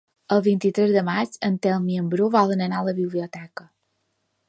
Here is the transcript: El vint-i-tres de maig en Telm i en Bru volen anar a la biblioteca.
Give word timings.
El 0.35 0.39
vint-i-tres 0.45 0.93
de 0.95 1.03
maig 1.09 1.37
en 1.49 1.61
Telm 1.67 1.87
i 1.97 2.01
en 2.05 2.09
Bru 2.17 2.33
volen 2.39 2.67
anar 2.71 2.83
a 2.83 2.91
la 2.91 2.99
biblioteca. 3.05 3.73